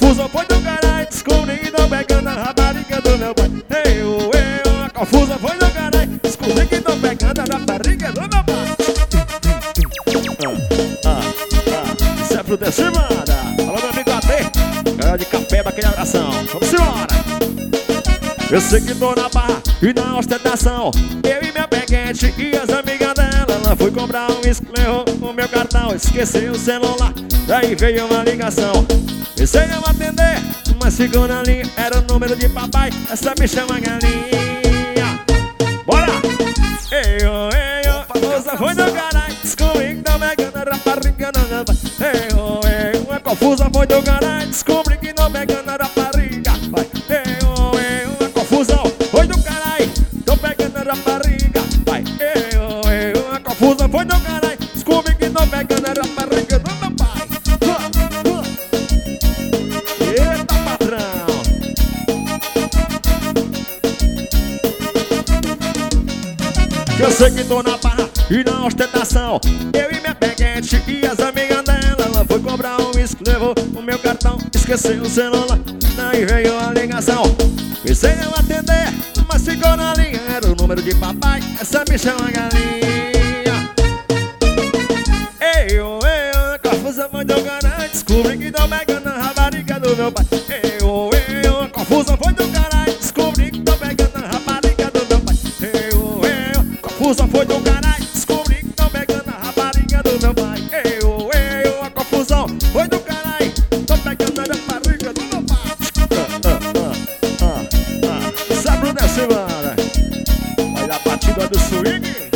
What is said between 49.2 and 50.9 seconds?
do caralho Tô pegando a